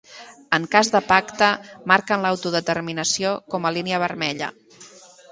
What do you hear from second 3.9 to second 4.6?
vermella.